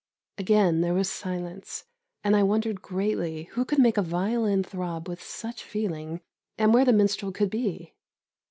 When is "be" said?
7.51-7.93